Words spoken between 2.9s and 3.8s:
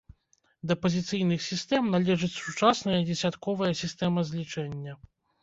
дзесятковая